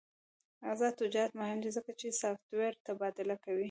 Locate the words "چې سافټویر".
1.99-2.73